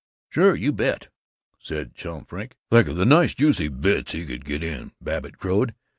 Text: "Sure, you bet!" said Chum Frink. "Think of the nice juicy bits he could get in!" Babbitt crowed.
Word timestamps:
"Sure, 0.31 0.55
you 0.55 0.71
bet!" 0.71 1.09
said 1.59 1.93
Chum 1.93 2.25
Frink. 2.25 2.55
"Think 2.71 2.87
of 2.87 2.95
the 2.95 3.05
nice 3.05 3.35
juicy 3.35 3.67
bits 3.67 4.13
he 4.13 4.25
could 4.25 4.45
get 4.45 4.63
in!" 4.63 4.93
Babbitt 4.99 5.37
crowed. 5.37 5.75